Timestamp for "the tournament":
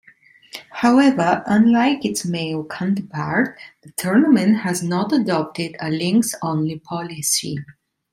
3.83-4.57